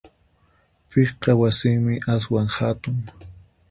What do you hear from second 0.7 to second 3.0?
Piqpa wasinmi aswan hatun?